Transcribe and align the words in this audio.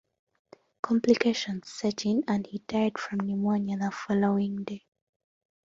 Complications 0.81 1.71
set 1.71 2.07
in 2.07 2.23
and 2.27 2.47
he 2.47 2.57
died 2.67 2.97
from 2.97 3.19
pneumonia 3.19 3.77
the 3.77 3.91
following 3.91 4.63
day. 4.63 4.83